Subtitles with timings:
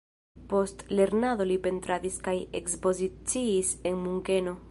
[0.53, 4.59] Post lernado li pentradis kaj ekspoziciis en Munkeno.